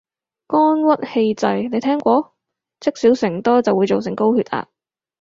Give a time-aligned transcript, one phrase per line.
[0.47, 2.33] 肝鬱氣滯，你聽過？
[2.79, 4.67] 積少成多就會做成高血壓